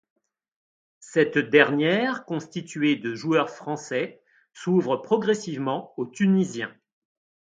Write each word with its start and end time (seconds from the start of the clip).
Cette 1.01 1.37
dernière, 1.37 2.25
constituée 2.25 2.95
de 2.95 3.13
joueurs 3.13 3.51
français, 3.51 4.23
s'ouvre 4.51 4.97
progressivement 4.97 5.93
aux 5.95 6.07
Tunisiens. 6.07 6.73